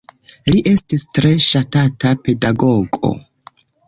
[0.53, 3.13] Li estis tre ŝatata pedagogo.